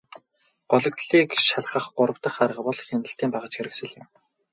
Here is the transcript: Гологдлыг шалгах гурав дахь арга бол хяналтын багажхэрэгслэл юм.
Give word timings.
Гологдлыг 0.69 1.31
шалгах 1.47 1.85
гурав 1.97 2.17
дахь 2.23 2.41
арга 2.45 2.61
бол 2.65 2.79
хяналтын 2.87 3.29
багажхэрэгслэл 3.33 3.91
юм. 4.01 4.07